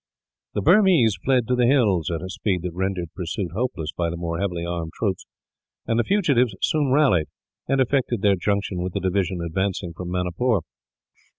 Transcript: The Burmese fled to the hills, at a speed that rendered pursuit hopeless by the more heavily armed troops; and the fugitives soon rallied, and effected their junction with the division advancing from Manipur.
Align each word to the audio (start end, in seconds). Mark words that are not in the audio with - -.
The 0.55 0.63
Burmese 0.63 1.15
fled 1.23 1.47
to 1.47 1.55
the 1.55 1.67
hills, 1.67 2.09
at 2.09 2.23
a 2.23 2.29
speed 2.31 2.63
that 2.63 2.73
rendered 2.73 3.13
pursuit 3.13 3.51
hopeless 3.53 3.91
by 3.95 4.09
the 4.09 4.17
more 4.17 4.39
heavily 4.39 4.65
armed 4.65 4.93
troops; 4.93 5.27
and 5.85 5.99
the 5.99 6.03
fugitives 6.03 6.55
soon 6.59 6.91
rallied, 6.91 7.27
and 7.67 7.79
effected 7.79 8.23
their 8.23 8.35
junction 8.35 8.81
with 8.81 8.93
the 8.93 8.99
division 8.99 9.41
advancing 9.45 9.93
from 9.93 10.09
Manipur. 10.09 10.61